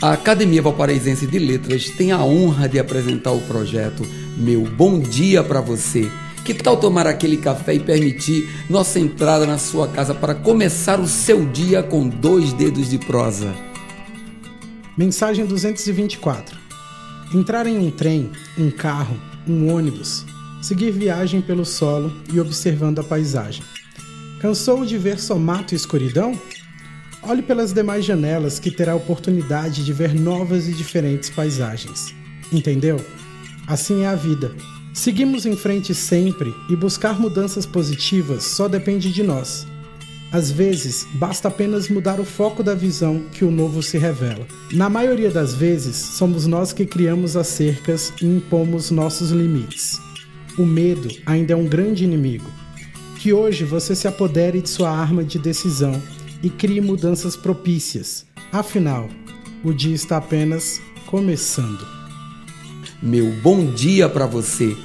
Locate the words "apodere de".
54.06-54.68